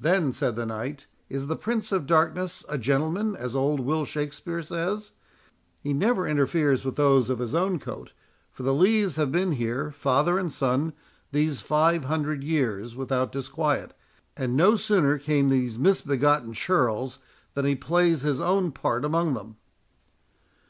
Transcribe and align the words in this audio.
"Then," 0.00 0.32
said 0.32 0.56
the 0.56 0.64
knight, 0.64 1.06
"is 1.28 1.48
the 1.48 1.54
Prince 1.56 1.92
of 1.92 2.06
Darkness 2.06 2.64
a 2.66 2.78
gentleman, 2.78 3.36
as 3.36 3.54
old 3.54 3.78
Will 3.78 4.06
Shakspeare 4.06 4.62
says. 4.62 5.10
He 5.82 5.92
never 5.92 6.26
interferes 6.26 6.82
with 6.82 6.96
those 6.96 7.28
of 7.28 7.40
his 7.40 7.54
own 7.54 7.78
coat, 7.78 8.14
for 8.50 8.62
the 8.62 8.72
Lees 8.72 9.16
have 9.16 9.30
been 9.30 9.52
here, 9.52 9.90
father 9.90 10.38
and 10.38 10.50
son, 10.50 10.94
these 11.30 11.60
five 11.60 12.04
hundred 12.06 12.42
years, 12.42 12.96
without 12.96 13.32
disquiet; 13.32 13.92
and 14.34 14.56
no 14.56 14.76
sooner 14.76 15.18
came 15.18 15.50
these 15.50 15.78
misbegotten 15.78 16.54
churls, 16.54 17.18
than 17.52 17.66
he 17.66 17.76
plays 17.76 18.22
his 18.22 18.40
own 18.40 18.72
part 18.72 19.04
among 19.04 19.34
them." 19.34 19.58